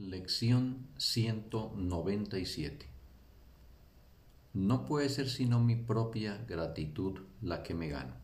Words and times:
Lección 0.00 0.86
197 0.96 2.86
No 4.54 4.84
puede 4.84 5.08
ser 5.08 5.28
sino 5.28 5.58
mi 5.58 5.74
propia 5.74 6.38
gratitud 6.46 7.18
la 7.42 7.64
que 7.64 7.74
me 7.74 7.88
gana. 7.88 8.16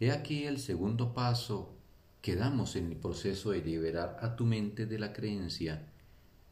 He 0.00 0.12
aquí 0.12 0.44
el 0.44 0.60
segundo 0.60 1.12
paso 1.12 1.76
que 2.22 2.36
damos 2.36 2.74
en 2.76 2.86
el 2.86 2.96
proceso 2.96 3.50
de 3.50 3.60
liberar 3.60 4.16
a 4.22 4.34
tu 4.34 4.46
mente 4.46 4.86
de 4.86 4.98
la 4.98 5.12
creencia 5.12 5.92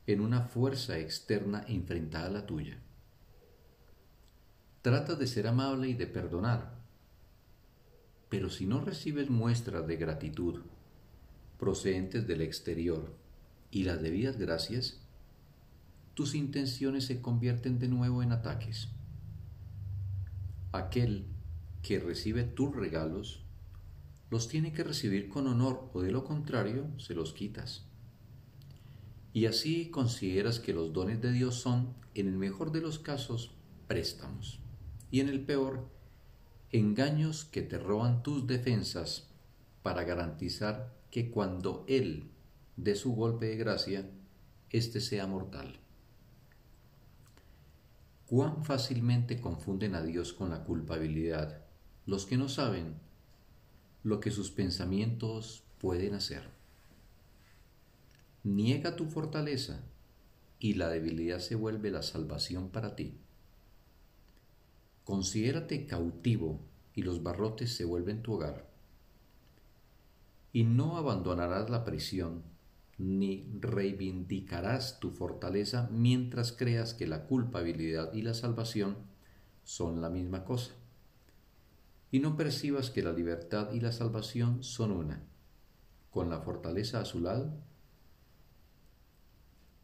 en 0.06 0.20
una 0.20 0.42
fuerza 0.42 0.98
externa 0.98 1.64
enfrentada 1.66 2.26
a 2.26 2.30
la 2.30 2.44
tuya. 2.44 2.76
Trata 4.82 5.14
de 5.14 5.26
ser 5.26 5.46
amable 5.46 5.88
y 5.88 5.94
de 5.94 6.06
perdonar, 6.06 6.74
pero 8.28 8.50
si 8.50 8.66
no 8.66 8.82
recibes 8.82 9.30
muestras 9.30 9.86
de 9.86 9.96
gratitud 9.96 10.60
procedentes 11.58 12.26
del 12.26 12.40
exterior 12.40 13.14
y 13.70 13.84
las 13.84 14.02
debidas 14.02 14.36
gracias, 14.36 15.00
tus 16.14 16.34
intenciones 16.34 17.06
se 17.06 17.20
convierten 17.20 17.78
de 17.78 17.88
nuevo 17.88 18.22
en 18.22 18.32
ataques. 18.32 18.88
Aquel 20.72 21.26
que 21.82 21.98
recibe 21.98 22.44
tus 22.44 22.74
regalos 22.74 23.44
los 24.30 24.48
tiene 24.48 24.72
que 24.72 24.84
recibir 24.84 25.28
con 25.28 25.46
honor 25.46 25.90
o 25.92 26.02
de 26.02 26.10
lo 26.10 26.24
contrario 26.24 26.88
se 26.98 27.14
los 27.14 27.32
quitas. 27.32 27.86
Y 29.32 29.46
así 29.46 29.90
consideras 29.90 30.60
que 30.60 30.72
los 30.72 30.92
dones 30.92 31.20
de 31.20 31.32
Dios 31.32 31.56
son, 31.56 31.94
en 32.14 32.28
el 32.28 32.36
mejor 32.36 32.72
de 32.72 32.80
los 32.80 32.98
casos, 32.98 33.52
préstamos 33.88 34.60
y 35.10 35.20
en 35.20 35.28
el 35.28 35.44
peor, 35.44 35.88
engaños 36.72 37.44
que 37.44 37.62
te 37.62 37.78
roban 37.78 38.22
tus 38.22 38.46
defensas 38.46 39.28
para 39.82 40.02
garantizar 40.04 40.92
que 41.14 41.30
cuando 41.30 41.84
Él 41.86 42.32
dé 42.76 42.96
su 42.96 43.14
golpe 43.14 43.46
de 43.46 43.56
gracia, 43.56 44.10
éste 44.70 45.00
sea 45.00 45.28
mortal. 45.28 45.78
Cuán 48.26 48.64
fácilmente 48.64 49.40
confunden 49.40 49.94
a 49.94 50.02
Dios 50.02 50.32
con 50.32 50.50
la 50.50 50.64
culpabilidad 50.64 51.66
los 52.04 52.26
que 52.26 52.36
no 52.36 52.48
saben 52.48 52.96
lo 54.02 54.18
que 54.18 54.32
sus 54.32 54.50
pensamientos 54.50 55.62
pueden 55.78 56.14
hacer. 56.14 56.50
Niega 58.42 58.96
tu 58.96 59.06
fortaleza 59.06 59.84
y 60.58 60.74
la 60.74 60.88
debilidad 60.88 61.38
se 61.38 61.54
vuelve 61.54 61.92
la 61.92 62.02
salvación 62.02 62.70
para 62.70 62.96
ti. 62.96 63.20
Considérate 65.04 65.86
cautivo 65.86 66.60
y 66.92 67.02
los 67.02 67.22
barrotes 67.22 67.76
se 67.76 67.84
vuelven 67.84 68.20
tu 68.20 68.32
hogar 68.32 68.73
y 70.54 70.62
no 70.62 70.96
abandonarás 70.96 71.68
la 71.68 71.84
prisión, 71.84 72.44
ni 72.96 73.44
reivindicarás 73.58 75.00
tu 75.00 75.10
fortaleza 75.10 75.88
mientras 75.90 76.52
creas 76.52 76.94
que 76.94 77.08
la 77.08 77.26
culpabilidad 77.26 78.12
y 78.12 78.22
la 78.22 78.34
salvación 78.34 78.96
son 79.64 80.00
la 80.00 80.10
misma 80.10 80.44
cosa. 80.44 80.70
Y 82.12 82.20
no 82.20 82.36
percibas 82.36 82.90
que 82.90 83.02
la 83.02 83.12
libertad 83.12 83.72
y 83.72 83.80
la 83.80 83.90
salvación 83.90 84.62
son 84.62 84.92
una, 84.92 85.24
con 86.12 86.30
la 86.30 86.38
fortaleza 86.38 87.00
a 87.00 87.04
su 87.04 87.18
lado, 87.18 87.52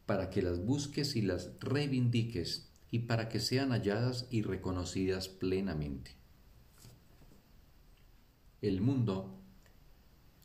para 0.05 0.29
que 0.29 0.41
las 0.41 0.63
busques 0.63 1.17
y 1.17 1.21
las 1.21 1.51
reivindiques 1.59 2.69
y 2.91 2.99
para 2.99 3.27
que 3.27 3.41
sean 3.41 3.71
halladas 3.71 4.25
y 4.31 4.41
reconocidas 4.41 5.27
plenamente. 5.27 6.15
El 8.61 8.79
mundo 8.79 9.40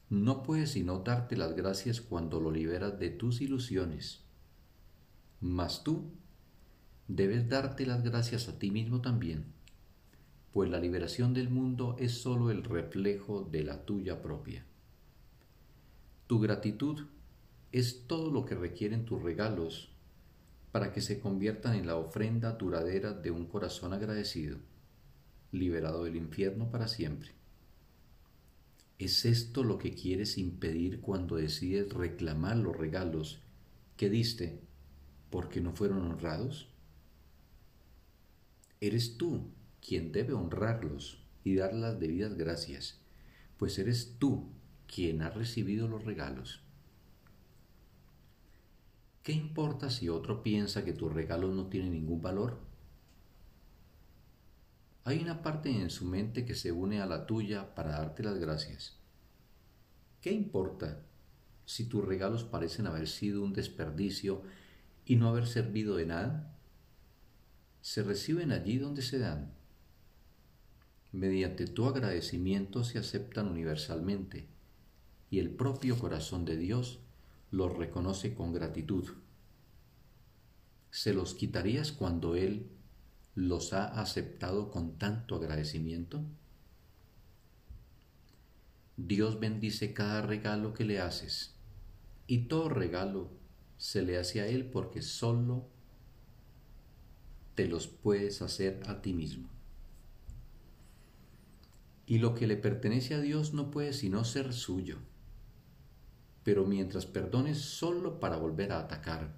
no 0.08 0.42
puedes 0.42 0.70
sino 0.70 1.00
darte 1.00 1.36
las 1.36 1.56
gracias 1.56 2.00
cuando 2.00 2.40
lo 2.40 2.50
liberas 2.50 2.98
de 2.98 3.10
tus 3.10 3.40
ilusiones. 3.40 4.20
Mas 5.40 5.82
tú 5.82 6.04
debes 7.08 7.48
darte 7.48 7.86
las 7.86 8.02
gracias 8.02 8.48
a 8.48 8.58
ti 8.58 8.70
mismo 8.70 9.00
también, 9.00 9.44
pues 10.52 10.70
la 10.70 10.80
liberación 10.80 11.34
del 11.34 11.50
mundo 11.50 11.96
es 11.98 12.20
sólo 12.22 12.50
el 12.50 12.62
reflejo 12.62 13.48
de 13.50 13.64
la 13.64 13.84
tuya 13.84 14.22
propia. 14.22 14.64
Tu 16.26 16.40
gratitud 16.40 17.06
es 17.72 18.06
todo 18.06 18.30
lo 18.30 18.44
que 18.44 18.54
requieren 18.54 19.04
tus 19.04 19.22
regalos 19.22 19.90
para 20.72 20.92
que 20.92 21.00
se 21.00 21.20
conviertan 21.20 21.74
en 21.74 21.86
la 21.86 21.96
ofrenda 21.96 22.52
duradera 22.52 23.12
de 23.12 23.30
un 23.30 23.46
corazón 23.46 23.92
agradecido, 23.92 24.58
liberado 25.52 26.04
del 26.04 26.16
infierno 26.16 26.70
para 26.70 26.88
siempre. 26.88 27.30
¿Es 28.98 29.26
esto 29.26 29.62
lo 29.62 29.78
que 29.78 29.94
quieres 29.94 30.38
impedir 30.38 31.00
cuando 31.00 31.36
decides 31.36 31.92
reclamar 31.92 32.56
los 32.56 32.74
regalos 32.74 33.40
que 33.98 34.08
diste 34.08 34.60
porque 35.28 35.60
no 35.60 35.72
fueron 35.72 36.06
honrados? 36.06 36.68
Eres 38.80 39.18
tú 39.18 39.50
quien 39.86 40.12
debe 40.12 40.32
honrarlos 40.32 41.22
y 41.44 41.56
dar 41.56 41.74
las 41.74 42.00
debidas 42.00 42.34
gracias, 42.36 42.98
pues 43.58 43.78
eres 43.78 44.16
tú 44.18 44.48
quien 44.86 45.20
ha 45.20 45.30
recibido 45.30 45.88
los 45.88 46.04
regalos. 46.04 46.62
¿Qué 49.22 49.32
importa 49.32 49.90
si 49.90 50.08
otro 50.08 50.42
piensa 50.42 50.84
que 50.84 50.92
tus 50.92 51.12
regalos 51.12 51.54
no 51.54 51.66
tienen 51.66 51.92
ningún 51.92 52.22
valor? 52.22 52.60
Hay 55.06 55.20
una 55.20 55.40
parte 55.40 55.70
en 55.70 55.88
su 55.88 56.04
mente 56.04 56.44
que 56.44 56.56
se 56.56 56.72
une 56.72 57.00
a 57.00 57.06
la 57.06 57.26
tuya 57.26 57.76
para 57.76 57.92
darte 57.92 58.24
las 58.24 58.40
gracias. 58.40 58.96
¿Qué 60.20 60.32
importa 60.32 61.00
si 61.64 61.84
tus 61.84 62.04
regalos 62.04 62.42
parecen 62.42 62.88
haber 62.88 63.06
sido 63.06 63.44
un 63.44 63.52
desperdicio 63.52 64.42
y 65.04 65.14
no 65.14 65.28
haber 65.28 65.46
servido 65.46 65.94
de 65.94 66.06
nada? 66.06 66.58
Se 67.82 68.02
reciben 68.02 68.50
allí 68.50 68.78
donde 68.78 69.00
se 69.00 69.20
dan. 69.20 69.52
Mediante 71.12 71.68
tu 71.68 71.86
agradecimiento 71.86 72.82
se 72.82 72.98
aceptan 72.98 73.46
universalmente 73.46 74.48
y 75.30 75.38
el 75.38 75.50
propio 75.50 75.96
corazón 76.00 76.44
de 76.44 76.56
Dios 76.56 76.98
los 77.52 77.76
reconoce 77.76 78.34
con 78.34 78.52
gratitud. 78.52 79.08
¿Se 80.90 81.14
los 81.14 81.34
quitarías 81.34 81.92
cuando 81.92 82.34
Él 82.34 82.75
los 83.36 83.74
ha 83.74 83.84
aceptado 84.00 84.70
con 84.72 84.98
tanto 84.98 85.36
agradecimiento? 85.36 86.24
Dios 88.96 89.38
bendice 89.38 89.92
cada 89.92 90.22
regalo 90.22 90.72
que 90.72 90.86
le 90.86 91.00
haces 91.00 91.54
y 92.26 92.48
todo 92.48 92.70
regalo 92.70 93.30
se 93.76 94.02
le 94.02 94.16
hace 94.16 94.40
a 94.40 94.48
Él 94.48 94.64
porque 94.70 95.02
solo 95.02 95.68
te 97.54 97.68
los 97.68 97.86
puedes 97.88 98.40
hacer 98.40 98.82
a 98.86 99.02
ti 99.02 99.12
mismo. 99.12 99.48
Y 102.06 102.18
lo 102.18 102.34
que 102.34 102.46
le 102.46 102.56
pertenece 102.56 103.14
a 103.14 103.20
Dios 103.20 103.52
no 103.52 103.70
puede 103.70 103.92
sino 103.92 104.24
ser 104.24 104.54
suyo. 104.54 104.98
Pero 106.42 106.64
mientras 106.64 107.04
perdones 107.04 107.58
solo 107.58 108.18
para 108.18 108.36
volver 108.38 108.72
a 108.72 108.78
atacar, 108.78 109.36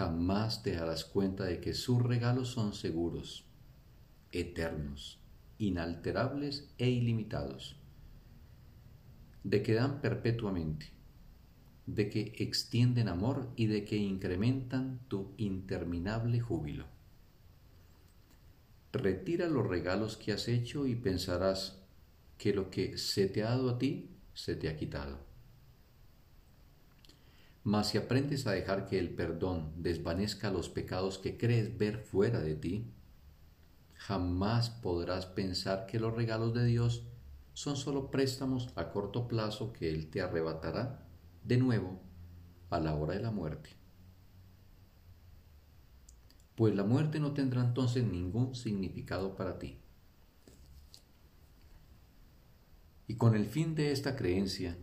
jamás 0.00 0.62
te 0.62 0.72
darás 0.72 1.04
cuenta 1.04 1.44
de 1.44 1.60
que 1.60 1.74
sus 1.74 2.02
regalos 2.02 2.48
son 2.48 2.72
seguros, 2.72 3.44
eternos, 4.32 5.20
inalterables 5.58 6.72
e 6.78 6.88
ilimitados, 6.88 7.76
de 9.44 9.62
que 9.62 9.74
dan 9.74 10.00
perpetuamente, 10.00 10.86
de 11.84 12.08
que 12.08 12.32
extienden 12.38 13.08
amor 13.08 13.50
y 13.56 13.66
de 13.66 13.84
que 13.84 13.96
incrementan 13.98 15.00
tu 15.08 15.34
interminable 15.36 16.40
júbilo. 16.40 16.86
Retira 18.94 19.48
los 19.48 19.66
regalos 19.66 20.16
que 20.16 20.32
has 20.32 20.48
hecho 20.48 20.86
y 20.86 20.94
pensarás 20.94 21.78
que 22.38 22.54
lo 22.54 22.70
que 22.70 22.96
se 22.96 23.26
te 23.26 23.42
ha 23.42 23.50
dado 23.50 23.68
a 23.68 23.78
ti 23.78 24.08
se 24.32 24.56
te 24.56 24.70
ha 24.70 24.78
quitado. 24.78 25.29
Mas 27.62 27.88
si 27.88 27.98
aprendes 27.98 28.46
a 28.46 28.52
dejar 28.52 28.86
que 28.86 28.98
el 28.98 29.10
perdón 29.10 29.72
desvanezca 29.76 30.50
los 30.50 30.68
pecados 30.68 31.18
que 31.18 31.36
crees 31.36 31.76
ver 31.76 31.98
fuera 31.98 32.40
de 32.40 32.54
ti, 32.54 32.86
jamás 33.94 34.70
podrás 34.70 35.26
pensar 35.26 35.86
que 35.86 36.00
los 36.00 36.14
regalos 36.14 36.54
de 36.54 36.64
Dios 36.64 37.04
son 37.52 37.76
solo 37.76 38.10
préstamos 38.10 38.70
a 38.76 38.90
corto 38.90 39.28
plazo 39.28 39.72
que 39.72 39.90
Él 39.90 40.08
te 40.08 40.22
arrebatará 40.22 41.06
de 41.44 41.58
nuevo 41.58 42.00
a 42.70 42.80
la 42.80 42.94
hora 42.94 43.14
de 43.14 43.20
la 43.20 43.30
muerte. 43.30 43.70
Pues 46.54 46.74
la 46.74 46.84
muerte 46.84 47.20
no 47.20 47.32
tendrá 47.32 47.62
entonces 47.62 48.04
ningún 48.04 48.54
significado 48.54 49.34
para 49.34 49.58
ti. 49.58 49.78
Y 53.06 53.16
con 53.16 53.34
el 53.34 53.46
fin 53.46 53.74
de 53.74 53.92
esta 53.92 54.14
creencia, 54.14 54.76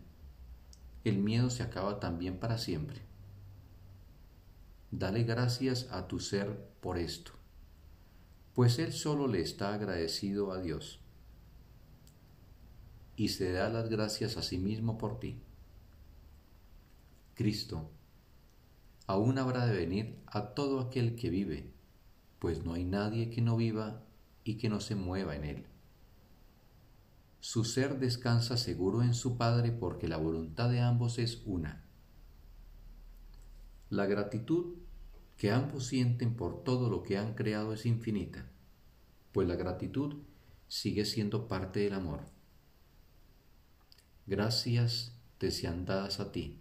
el 1.07 1.17
miedo 1.19 1.49
se 1.49 1.63
acaba 1.63 1.99
también 1.99 2.39
para 2.39 2.57
siempre. 2.57 3.01
Dale 4.91 5.23
gracias 5.23 5.87
a 5.91 6.07
tu 6.07 6.19
ser 6.19 6.69
por 6.81 6.97
esto, 6.97 7.31
pues 8.53 8.79
Él 8.79 8.93
solo 8.93 9.27
le 9.27 9.41
está 9.41 9.73
agradecido 9.73 10.51
a 10.51 10.61
Dios 10.61 11.01
y 13.17 13.29
se 13.29 13.51
da 13.51 13.67
las 13.67 13.89
gracias 13.89 14.37
a 14.37 14.43
sí 14.43 14.57
mismo 14.57 14.97
por 14.97 15.19
ti. 15.19 15.41
Cristo, 17.33 17.91
aún 19.07 19.37
habrá 19.37 19.65
de 19.65 19.75
venir 19.75 20.19
a 20.27 20.53
todo 20.53 20.79
aquel 20.79 21.15
que 21.15 21.29
vive, 21.29 21.71
pues 22.39 22.63
no 22.63 22.73
hay 22.73 22.85
nadie 22.85 23.29
que 23.29 23.41
no 23.41 23.57
viva 23.57 24.03
y 24.43 24.55
que 24.55 24.69
no 24.69 24.79
se 24.79 24.95
mueva 24.95 25.35
en 25.35 25.43
él. 25.43 25.65
Su 27.39 27.63
ser 27.63 27.99
descansa 27.99 28.57
seguro 28.57 29.03
en 29.03 29.13
su 29.13 29.37
Padre 29.37 29.71
porque 29.71 30.07
la 30.07 30.17
voluntad 30.17 30.69
de 30.69 30.81
ambos 30.81 31.19
es 31.19 31.41
una. 31.45 31.83
La 33.89 34.05
gratitud 34.05 34.75
que 35.37 35.51
ambos 35.51 35.85
sienten 35.85 36.35
por 36.35 36.63
todo 36.63 36.89
lo 36.89 37.03
que 37.03 37.17
han 37.17 37.35
creado 37.35 37.71
es 37.73 37.85
infinita, 37.85 38.49
pues 39.31 39.47
la 39.47 39.55
gratitud 39.55 40.15
sigue 40.67 41.05
siendo 41.05 41.47
parte 41.47 41.81
del 41.81 41.93
amor. 41.93 42.21
Gracias 44.25 45.15
te 45.37 45.51
sean 45.51 45.85
dadas 45.85 46.19
a 46.19 46.31
ti, 46.31 46.59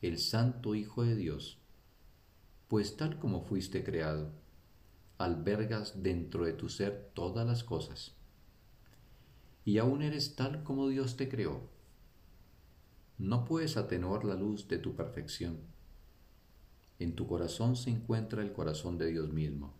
el 0.00 0.18
Santo 0.18 0.74
Hijo 0.74 1.04
de 1.04 1.14
Dios, 1.14 1.58
pues 2.66 2.96
tal 2.96 3.18
como 3.18 3.42
fuiste 3.42 3.84
creado, 3.84 4.32
albergas 5.18 6.02
dentro 6.02 6.44
de 6.44 6.54
tu 6.54 6.68
ser 6.68 7.10
todas 7.14 7.46
las 7.46 7.62
cosas, 7.62 8.16
y 9.64 9.78
aún 9.78 10.02
eres 10.02 10.34
tal 10.34 10.62
como 10.64 10.88
Dios 10.88 11.16
te 11.16 11.28
creó. 11.28 11.68
No 13.18 13.44
puedes 13.44 13.76
atenuar 13.76 14.24
la 14.24 14.34
luz 14.34 14.66
de 14.68 14.78
tu 14.78 14.94
perfección. 14.94 15.58
En 16.98 17.14
tu 17.14 17.26
corazón 17.26 17.76
se 17.76 17.90
encuentra 17.90 18.42
el 18.42 18.52
corazón 18.52 18.98
de 18.98 19.06
Dios 19.06 19.32
mismo. 19.32 19.74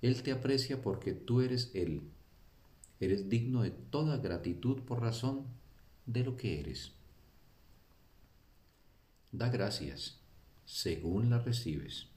Él 0.00 0.22
te 0.22 0.32
aprecia 0.32 0.82
porque 0.82 1.12
tú 1.12 1.40
eres 1.40 1.70
Él. 1.74 2.02
Eres 3.00 3.28
digno 3.28 3.62
de 3.62 3.70
toda 3.70 4.18
gratitud 4.18 4.80
por 4.82 5.00
razón 5.00 5.46
de 6.06 6.24
lo 6.24 6.36
que 6.36 6.60
eres. 6.60 6.92
Da 9.32 9.48
gracias 9.48 10.18
según 10.64 11.30
la 11.30 11.38
recibes. 11.38 12.08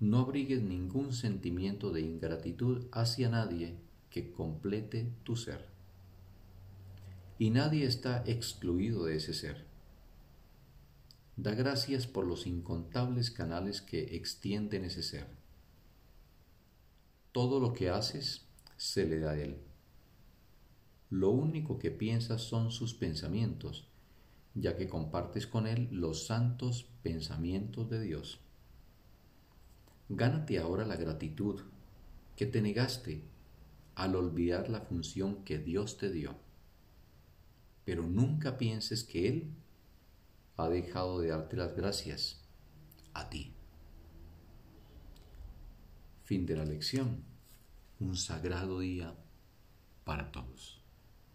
No 0.00 0.20
abrigues 0.20 0.62
ningún 0.62 1.12
sentimiento 1.12 1.92
de 1.92 2.00
ingratitud 2.00 2.86
hacia 2.92 3.28
nadie 3.28 3.76
que 4.12 4.30
complete 4.30 5.10
tu 5.24 5.34
ser. 5.34 5.66
Y 7.38 7.50
nadie 7.50 7.86
está 7.86 8.22
excluido 8.26 9.04
de 9.06 9.16
ese 9.16 9.34
ser. 9.34 9.64
Da 11.36 11.54
gracias 11.54 12.06
por 12.06 12.26
los 12.26 12.46
incontables 12.46 13.30
canales 13.30 13.80
que 13.80 14.14
extienden 14.16 14.84
ese 14.84 15.02
ser. 15.02 15.26
Todo 17.32 17.58
lo 17.58 17.72
que 17.72 17.88
haces 17.88 18.44
se 18.76 19.06
le 19.06 19.18
da 19.18 19.32
a 19.32 19.38
él. 19.38 19.56
Lo 21.10 21.30
único 21.30 21.78
que 21.78 21.90
piensas 21.90 22.42
son 22.42 22.70
sus 22.70 22.94
pensamientos 22.94 23.88
ya 24.54 24.76
que 24.76 24.88
compartes 24.88 25.46
con 25.46 25.66
Él 25.66 25.88
los 25.90 26.26
santos 26.26 26.86
pensamientos 27.02 27.88
de 27.88 28.00
Dios. 28.02 28.40
Gánate 30.08 30.58
ahora 30.58 30.84
la 30.84 30.96
gratitud 30.96 31.60
que 32.36 32.46
te 32.46 32.60
negaste 32.60 33.22
al 33.94 34.16
olvidar 34.16 34.68
la 34.68 34.80
función 34.80 35.44
que 35.44 35.58
Dios 35.58 35.98
te 35.98 36.10
dio. 36.10 36.36
Pero 37.84 38.06
nunca 38.06 38.56
pienses 38.58 39.04
que 39.04 39.28
Él 39.28 39.54
ha 40.56 40.68
dejado 40.68 41.20
de 41.20 41.28
darte 41.28 41.56
las 41.56 41.74
gracias 41.74 42.44
a 43.12 43.28
ti. 43.28 43.54
Fin 46.24 46.46
de 46.46 46.56
la 46.56 46.64
lección. 46.64 47.24
Un 47.98 48.16
sagrado 48.16 48.80
día 48.80 49.14
para 50.04 50.32
todos. 50.32 50.81